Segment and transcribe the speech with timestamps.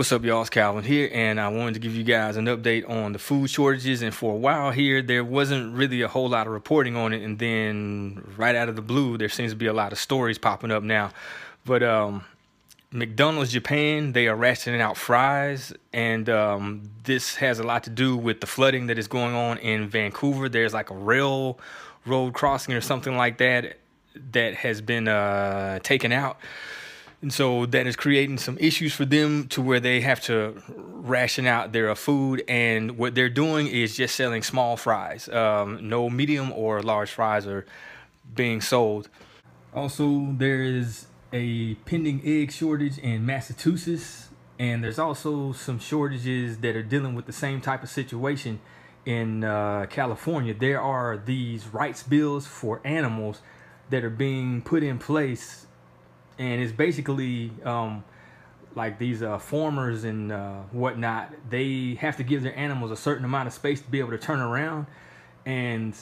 [0.00, 0.40] What's up, y'all?
[0.40, 3.50] It's Calvin here, and I wanted to give you guys an update on the food
[3.50, 4.00] shortages.
[4.00, 7.20] And for a while here, there wasn't really a whole lot of reporting on it,
[7.20, 10.38] and then right out of the blue, there seems to be a lot of stories
[10.38, 11.10] popping up now.
[11.66, 12.24] But um,
[12.90, 18.16] McDonald's Japan, they are rationing out fries, and um, this has a lot to do
[18.16, 20.48] with the flooding that is going on in Vancouver.
[20.48, 21.58] There's like a railroad
[22.32, 23.76] crossing or something like that
[24.32, 26.38] that has been uh, taken out.
[27.22, 31.46] And so that is creating some issues for them to where they have to ration
[31.46, 32.42] out their food.
[32.48, 35.28] And what they're doing is just selling small fries.
[35.28, 37.66] Um, no medium or large fries are
[38.34, 39.08] being sold.
[39.74, 44.28] Also, there is a pending egg shortage in Massachusetts.
[44.58, 48.60] And there's also some shortages that are dealing with the same type of situation
[49.06, 50.54] in uh, California.
[50.54, 53.40] There are these rights bills for animals
[53.90, 55.66] that are being put in place
[56.40, 58.02] and it's basically um,
[58.74, 61.32] like these uh, farmers and uh, whatnot.
[61.50, 64.18] They have to give their animals a certain amount of space to be able to
[64.18, 64.86] turn around,
[65.44, 65.94] and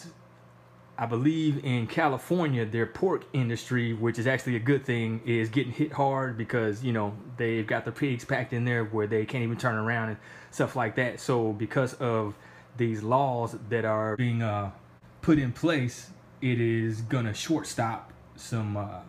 [0.97, 5.72] I believe in California, their pork industry, which is actually a good thing, is getting
[5.72, 9.42] hit hard because you know they've got the pigs packed in there where they can't
[9.42, 10.19] even turn around and
[10.53, 11.19] stuff like that.
[11.19, 12.36] So because of
[12.77, 14.70] these laws that are being uh,
[15.20, 19.00] put in place, it is gonna shortstop some uh,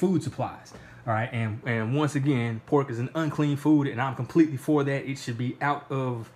[0.00, 0.72] food supplies.
[1.06, 4.82] All right, and and once again, pork is an unclean food, and I'm completely for
[4.82, 5.08] that.
[5.08, 6.30] It should be out of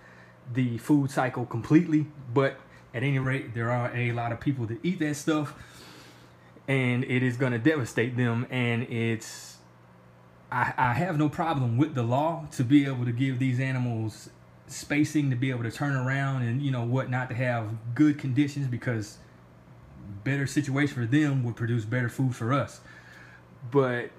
[0.53, 2.07] the food cycle completely.
[2.33, 2.57] But
[2.93, 5.55] at any rate, there are a lot of people that eat that stuff,
[6.67, 8.45] and it is going to devastate them.
[8.49, 9.57] And it's
[10.51, 14.29] I, I have no problem with the law to be able to give these animals
[14.67, 18.17] spacing to be able to turn around and you know what not to have good
[18.17, 19.19] conditions because
[20.23, 22.81] better situation for them would produce better food for us
[23.71, 24.11] but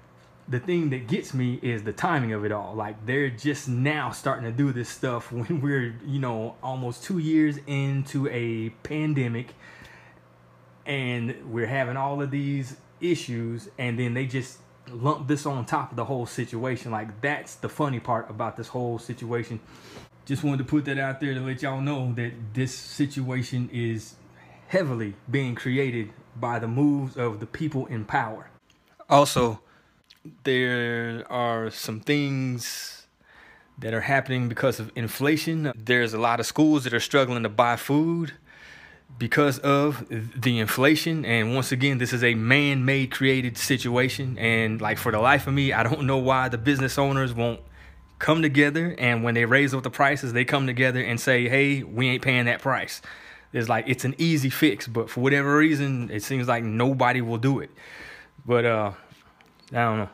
[0.49, 2.73] the thing that gets me is the timing of it all.
[2.73, 7.19] Like they're just now starting to do this stuff when we're, you know, almost two
[7.19, 9.53] years into a pandemic
[10.85, 15.91] and we're having all of these issues and then they just lump this on top
[15.91, 16.91] of the whole situation.
[16.91, 19.59] Like that's the funny part about this whole situation.
[20.25, 24.15] Just wanted to put that out there to let y'all know that this situation is
[24.67, 28.49] heavily being created by the moves of the people in power.
[29.09, 29.61] Also,
[30.43, 33.07] there are some things
[33.79, 35.71] that are happening because of inflation.
[35.75, 38.33] There's a lot of schools that are struggling to buy food
[39.17, 41.25] because of the inflation.
[41.25, 44.37] And once again, this is a man made created situation.
[44.37, 47.61] And like for the life of me, I don't know why the business owners won't
[48.19, 51.83] come together and when they raise up the prices, they come together and say, hey,
[51.83, 53.01] we ain't paying that price.
[53.53, 57.37] It's like it's an easy fix, but for whatever reason, it seems like nobody will
[57.37, 57.69] do it.
[58.47, 58.91] But uh,
[59.73, 60.09] I don't know.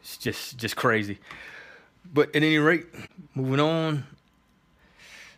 [0.00, 1.18] It's just just crazy.
[2.12, 2.86] But at any rate,
[3.34, 4.04] moving on.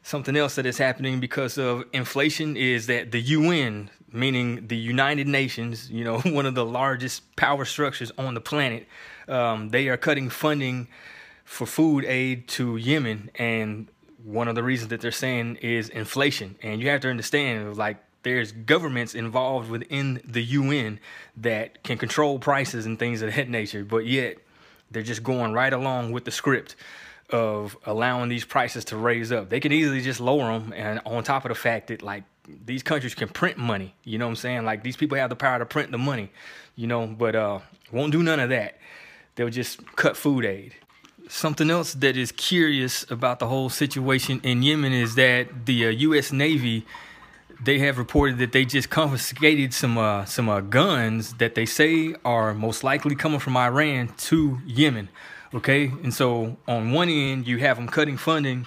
[0.02, 5.26] Something else that is happening because of inflation is that the UN, meaning the United
[5.26, 8.86] Nations, you know, one of the largest power structures on the planet,
[9.28, 10.88] um, they are cutting funding
[11.44, 13.88] for food aid to Yemen, and
[14.22, 16.56] one of the reasons that they're saying is inflation.
[16.62, 20.98] And you have to understand, like there's governments involved within the UN
[21.36, 24.38] that can control prices and things of that nature, but yet
[24.90, 26.74] they're just going right along with the script
[27.30, 29.48] of allowing these prices to raise up.
[29.48, 32.24] They can easily just lower them, and on top of the fact that like
[32.64, 34.64] these countries can print money, you know what I'm saying?
[34.64, 36.30] Like these people have the power to print the money,
[36.76, 37.60] you know, but uh,
[37.92, 38.78] won't do none of that.
[39.36, 40.74] They'll just cut food aid.
[41.28, 45.88] Something else that is curious about the whole situation in Yemen is that the uh,
[45.88, 46.32] U.S.
[46.32, 46.84] Navy
[47.64, 52.14] they have reported that they just confiscated some uh, some uh, guns that they say
[52.24, 55.08] are most likely coming from Iran to Yemen.
[55.52, 58.66] Okay, and so on one end you have them cutting funding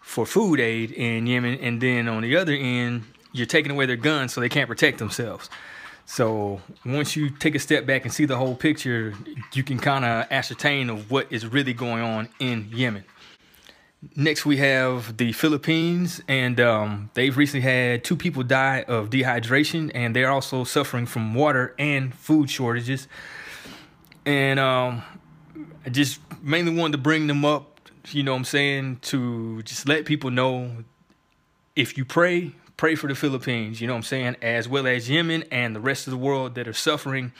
[0.00, 3.96] for food aid in Yemen, and then on the other end you're taking away their
[3.96, 5.50] guns so they can't protect themselves.
[6.06, 9.14] So once you take a step back and see the whole picture,
[9.52, 13.04] you can kind of ascertain of what is really going on in Yemen.
[14.14, 19.90] Next, we have the Philippines, and um, they've recently had two people die of dehydration,
[19.92, 23.08] and they're also suffering from water and food shortages.
[24.24, 25.02] And um,
[25.84, 29.88] I just mainly wanted to bring them up, you know what I'm saying, to just
[29.88, 30.84] let people know
[31.74, 35.10] if you pray, pray for the Philippines, you know what I'm saying, as well as
[35.10, 37.32] Yemen and the rest of the world that are suffering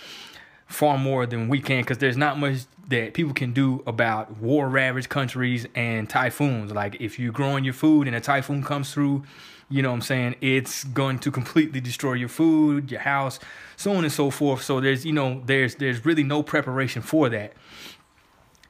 [0.68, 4.68] far more than we can because there's not much that people can do about war
[4.68, 6.72] ravaged countries and typhoons.
[6.72, 9.24] Like if you're growing your food and a typhoon comes through,
[9.70, 13.40] you know what I'm saying, it's going to completely destroy your food, your house,
[13.76, 14.62] so on and so forth.
[14.62, 17.54] So there's, you know, there's there's really no preparation for that.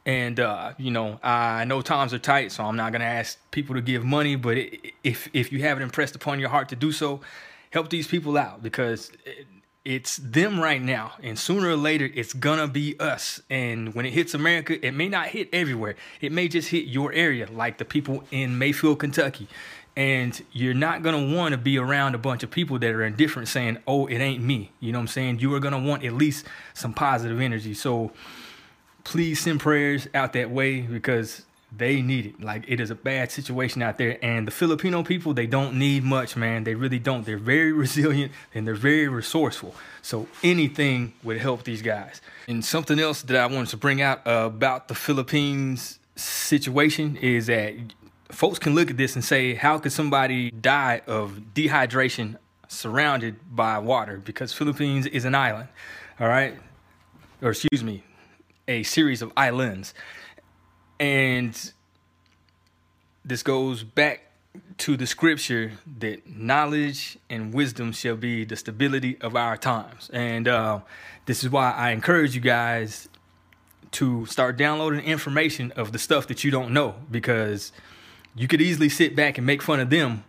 [0.06, 3.74] And uh, you know, I know times are tight, so I'm not gonna ask people
[3.74, 4.36] to give money.
[4.36, 4.58] But
[5.04, 7.20] if if you have it impressed upon your heart to do so,
[7.70, 9.12] help these people out because
[9.88, 13.40] it's them right now, and sooner or later it's gonna be us.
[13.48, 15.96] And when it hits America, it may not hit everywhere.
[16.20, 19.48] It may just hit your area, like the people in Mayfield, Kentucky.
[19.96, 23.48] And you're not gonna want to be around a bunch of people that are indifferent,
[23.48, 25.38] saying, "Oh, it ain't me." You know what I'm saying?
[25.38, 26.44] You are gonna want at least
[26.74, 27.72] some positive energy.
[27.72, 28.12] So
[29.04, 31.46] please send prayers out that way because
[31.76, 32.40] they need it.
[32.40, 34.18] Like it is a bad situation out there.
[34.22, 36.64] And the Filipino people, they don't need much, man.
[36.64, 37.26] They really don't.
[37.26, 39.74] They're very resilient and they're very resourceful.
[40.02, 42.20] So anything would help these guys.
[42.46, 47.74] And something else that I wanted to bring out about the Philippines situation is that
[48.30, 52.36] folks can look at this and say, how could somebody die of dehydration
[52.68, 54.18] surrounded by water?
[54.18, 55.68] Because Philippines is an island,
[56.20, 56.56] all right?
[57.40, 58.02] Or excuse me,
[58.66, 59.94] a series of islands.
[61.00, 61.72] And
[63.24, 64.22] this goes back
[64.78, 70.10] to the scripture that knowledge and wisdom shall be the stability of our times.
[70.12, 70.80] And uh,
[71.26, 73.08] this is why I encourage you guys
[73.92, 77.72] to start downloading information of the stuff that you don't know because
[78.34, 80.24] you could easily sit back and make fun of them,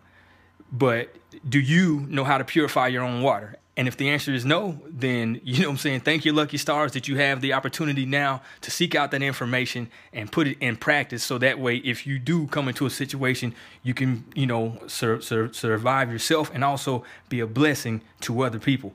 [0.72, 1.16] but
[1.48, 3.58] do you know how to purify your own water?
[3.80, 6.58] And if the answer is no, then you know what I'm saying, thank your lucky
[6.58, 10.58] stars that you have the opportunity now to seek out that information and put it
[10.60, 11.24] in practice.
[11.24, 15.22] So that way if you do come into a situation, you can, you know, sur-
[15.22, 18.94] sur- survive yourself and also be a blessing to other people.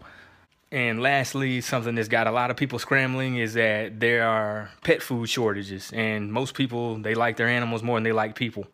[0.70, 5.00] And lastly, something that's got a lot of people scrambling is that there are pet
[5.00, 5.92] food shortages.
[5.94, 8.66] And most people they like their animals more than they like people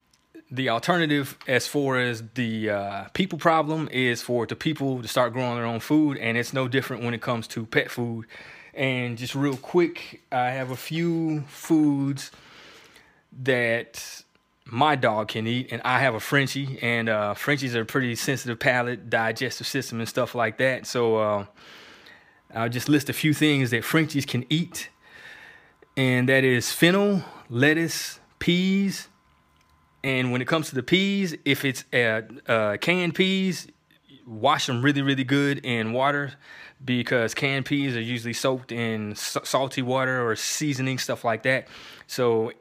[0.50, 5.32] the alternative as far as the uh, people problem is for the people to start
[5.32, 8.26] growing their own food and it's no different when it comes to pet food.
[8.74, 12.30] And just real quick i have a few foods
[13.42, 14.22] that
[14.64, 18.58] my dog can eat and i have a frenchie and uh, frenchies are pretty sensitive
[18.58, 20.86] palate digestive system and stuff like that.
[20.86, 21.44] So uh,
[22.54, 24.88] i'll just list a few things that frenchies can eat
[25.96, 29.08] and that is fennel lettuce peas
[30.02, 33.68] and when it comes to the peas, if it's uh, uh, canned peas,
[34.26, 36.32] wash them really, really good in water
[36.82, 41.68] because canned peas are usually soaked in salty water or seasoning, stuff like that.
[42.06, 42.52] So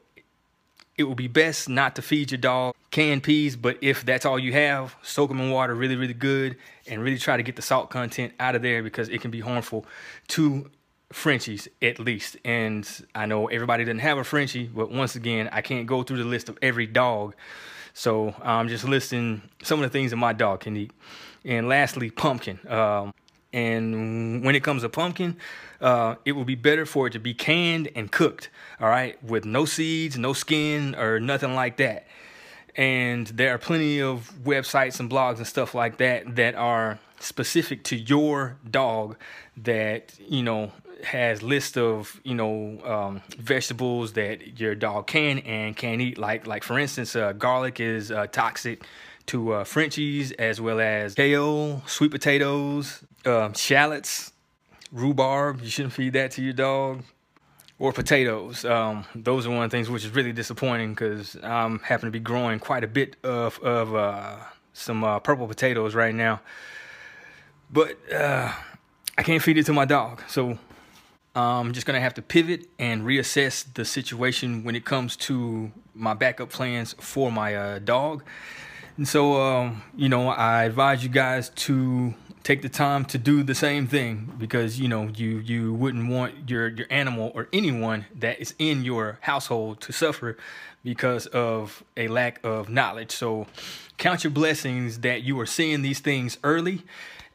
[0.97, 4.37] it would be best not to feed your dog canned peas, but if that's all
[4.37, 6.57] you have, soak them in water really, really good
[6.87, 9.39] and really try to get the salt content out of there because it can be
[9.39, 9.85] harmful
[10.27, 10.69] to
[11.11, 12.37] Frenchies at least.
[12.45, 16.17] And I know everybody doesn't have a Frenchie, but once again, I can't go through
[16.17, 17.35] the list of every dog.
[17.93, 20.91] So I'm just listing some of the things that my dog can eat.
[21.43, 22.59] And lastly, pumpkin.
[22.67, 23.13] Um,
[23.51, 25.37] and when it comes to pumpkin,
[25.81, 29.45] uh, it will be better for it to be canned and cooked, all right, with
[29.45, 32.07] no seeds, no skin, or nothing like that.
[32.75, 37.83] And there are plenty of websites and blogs and stuff like that that are specific
[37.85, 39.17] to your dog
[39.57, 40.71] that, you know,
[41.03, 46.17] has list of you know um, vegetables that your dog can and can't eat.
[46.17, 48.83] Like like for instance, uh, garlic is uh, toxic
[49.27, 54.31] to uh, Frenchies as well as kale, sweet potatoes, um, shallots,
[54.91, 55.61] rhubarb.
[55.61, 57.03] You shouldn't feed that to your dog.
[57.81, 58.65] Or potatoes.
[58.65, 62.11] Um, those are one of the things which is really disappointing because I'm happen to
[62.11, 64.35] be growing quite a bit of of uh,
[64.73, 66.41] some uh, purple potatoes right now.
[67.71, 68.51] But uh,
[69.17, 70.57] I can't feed it to my dog, so
[71.39, 76.13] I'm just gonna have to pivot and reassess the situation when it comes to my
[76.13, 78.23] backup plans for my uh, dog.
[78.97, 83.43] And so, um, you know, I advise you guys to take the time to do
[83.43, 88.05] the same thing because you know you you wouldn't want your your animal or anyone
[88.15, 90.37] that is in your household to suffer
[90.83, 93.11] because of a lack of knowledge.
[93.11, 93.47] So,
[93.97, 96.83] count your blessings that you are seeing these things early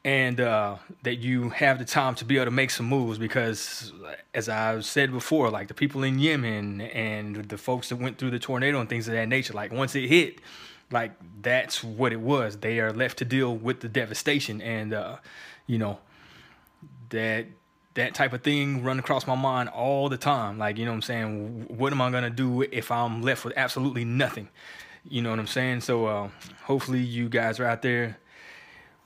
[0.05, 3.93] and uh, that you have the time to be able to make some moves because
[4.35, 8.31] as i've said before like the people in yemen and the folks that went through
[8.31, 10.41] the tornado and things of that nature like once it hit
[10.91, 12.59] like that's what it was.
[12.59, 15.17] They are left to deal with the devastation and uh,
[15.67, 15.99] you know
[17.11, 17.47] that
[17.95, 20.59] that type of thing run across my mind all the time.
[20.59, 21.67] Like you know what i'm saying?
[21.69, 24.49] What am i going to do if i'm left with absolutely nothing?
[25.09, 25.81] You know what i'm saying?
[25.81, 26.29] So uh,
[26.63, 28.19] hopefully you guys are out there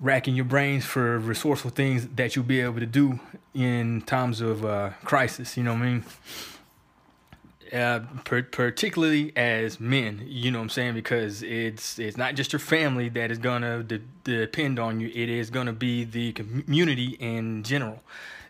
[0.01, 3.19] racking your brains for resourceful things that you'll be able to do
[3.55, 5.57] in times of uh, crisis.
[5.57, 6.05] You know what I mean?
[7.73, 12.53] Uh, per- particularly as men, you know what I'm saying, because it's it's not just
[12.53, 15.09] your family that is gonna de- depend on you.
[15.09, 18.03] It is gonna be the community in general.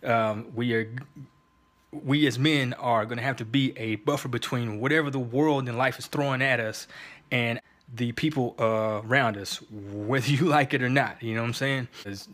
[0.05, 0.89] Um, we are
[1.91, 5.69] we as men are going to have to be a buffer between whatever the world
[5.69, 6.87] and life is throwing at us
[7.31, 7.61] and
[7.95, 11.23] the people uh, around us, whether you like it or not.
[11.23, 11.89] You know what I'm saying?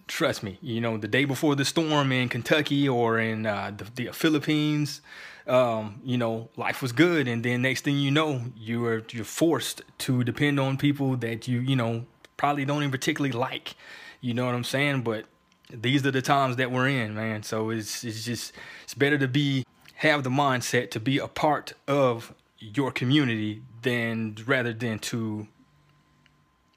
[0.06, 3.84] Trust me, you know, the day before the storm in Kentucky or in uh, the,
[3.94, 5.00] the, Philippines,
[5.46, 7.28] um, you know, life was good.
[7.28, 11.46] And then next thing you know, you are, you're forced to depend on people that
[11.46, 12.06] you, you know,
[12.36, 13.74] probably don't even particularly like.
[14.20, 15.02] You know what I'm saying?
[15.02, 15.26] But
[15.70, 17.42] these are the times that we're in, man.
[17.42, 19.64] So it's, it's just, it's better to be,
[19.96, 25.46] have the mindset to be a part of your community than rather than to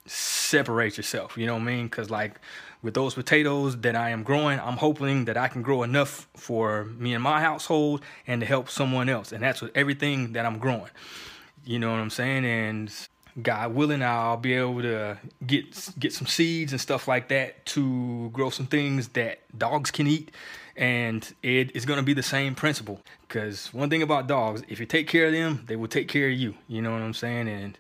[0.06, 1.38] separate yourself.
[1.38, 1.86] You know what I mean?
[1.88, 2.40] Because like
[2.82, 6.86] with those potatoes that I am growing, I'm hoping that I can grow enough for
[6.86, 9.32] me and my household and to help someone else.
[9.32, 10.92] And that's with everything that I'm growing.
[11.66, 12.46] You know what I'm saying?
[12.46, 12.94] And
[13.41, 18.29] God willing, I'll be able to get get some seeds and stuff like that to
[18.32, 20.32] grow some things that dogs can eat.
[20.75, 23.01] And it is going to be the same principle.
[23.27, 26.27] Because one thing about dogs if you take care of them they will take care
[26.27, 26.56] of you.
[26.67, 27.48] You know what i'm saying?
[27.48, 27.77] And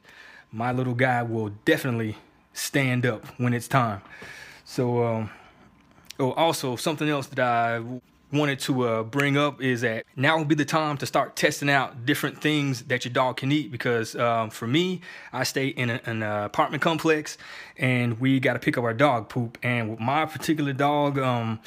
[0.51, 2.17] my little guy will definitely
[2.53, 4.01] stand up when it's time.
[4.63, 5.29] So um,
[6.19, 7.81] oh also something else that i
[8.31, 11.69] wanted to uh, bring up is that now would be the time to start testing
[11.69, 14.99] out different things that your dog can eat because um, for me
[15.31, 17.37] i stay in a, an apartment complex
[17.77, 21.57] and we got to pick up our dog poop and with my particular dog um,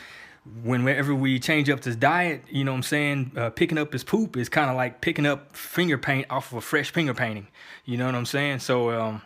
[0.63, 4.05] whenever we change up his diet, you know what I'm saying, uh, picking up his
[4.05, 7.49] poop is kind of like picking up finger paint off of a fresh finger painting.
[7.85, 8.61] You know what I'm saying?
[8.61, 9.23] So um,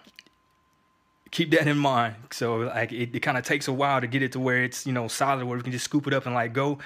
[1.30, 2.16] keep that in mind.
[2.30, 4.86] So like it, it kind of takes a while to get it to where it's,
[4.86, 6.78] you know, solid where we can just scoop it up and like go.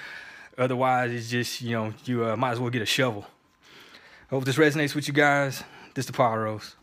[0.59, 3.25] Otherwise, it's just, you know, you uh, might as well get a shovel.
[4.29, 5.63] Hope this resonates with you guys.
[5.95, 6.75] This is the Power Rose.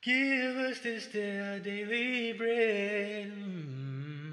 [0.00, 3.32] Give us this daily bread.
[3.32, 4.23] Mm.